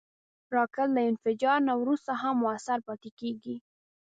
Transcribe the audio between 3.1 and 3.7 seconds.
کېږي